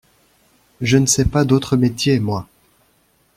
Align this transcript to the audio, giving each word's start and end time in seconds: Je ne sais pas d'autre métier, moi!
Je 0.81 0.97
ne 0.97 1.05
sais 1.05 1.25
pas 1.25 1.45
d'autre 1.45 1.77
métier, 1.77 2.19
moi! 2.19 2.47